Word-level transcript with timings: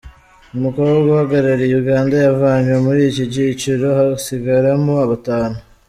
Umukobwa 0.55 1.07
uhagarariye 1.15 1.73
Uganda 1.81 2.15
yavanywe 2.25 2.75
muri 2.85 3.01
iki 3.09 3.23
cyiciro 3.33 3.85
hasigaramo 3.97 4.95
batanu. 5.11 5.57